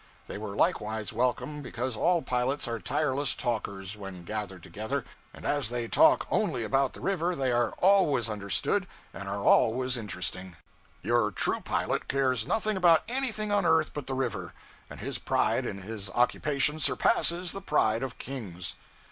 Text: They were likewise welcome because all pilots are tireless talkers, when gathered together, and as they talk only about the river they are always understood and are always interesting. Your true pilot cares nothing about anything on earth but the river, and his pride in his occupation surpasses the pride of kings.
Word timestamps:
They 0.25 0.39
were 0.39 0.55
likewise 0.55 1.13
welcome 1.13 1.61
because 1.61 1.95
all 1.95 2.23
pilots 2.23 2.67
are 2.67 2.79
tireless 2.79 3.35
talkers, 3.35 3.95
when 3.95 4.23
gathered 4.23 4.63
together, 4.63 5.05
and 5.31 5.45
as 5.45 5.69
they 5.69 5.87
talk 5.87 6.25
only 6.31 6.63
about 6.63 6.93
the 6.93 7.01
river 7.01 7.35
they 7.35 7.51
are 7.51 7.69
always 7.73 8.27
understood 8.27 8.87
and 9.13 9.29
are 9.29 9.43
always 9.43 9.97
interesting. 9.97 10.55
Your 11.03 11.29
true 11.29 11.59
pilot 11.59 12.07
cares 12.07 12.47
nothing 12.47 12.77
about 12.77 13.03
anything 13.07 13.51
on 13.51 13.63
earth 13.63 13.93
but 13.93 14.07
the 14.07 14.15
river, 14.15 14.55
and 14.89 15.01
his 15.01 15.19
pride 15.19 15.67
in 15.67 15.83
his 15.83 16.09
occupation 16.09 16.79
surpasses 16.79 17.51
the 17.51 17.61
pride 17.61 18.01
of 18.01 18.17
kings. 18.17 18.73